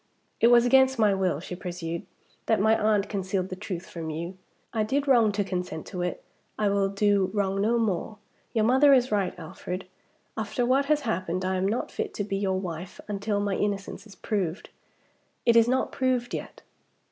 [0.39, 2.07] "It was against my will," she pursued,
[2.47, 4.35] "that my aunt concealed the truth from you.
[4.73, 6.23] I did wrong to consent to it,
[6.57, 8.17] I will do wrong no more.
[8.51, 9.85] Your mother is right, Alfred.
[10.35, 14.07] After what has happened, I am not fit to be your wife until my innocence
[14.07, 14.71] is proved.
[15.45, 16.63] It is not proved yet."